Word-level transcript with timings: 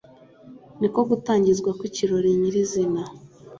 ni 0.79 0.87
ko 0.93 0.99
gutangizwa 1.09 1.69
kw’ikirori 1.77 2.29
nyirizina 2.39 3.01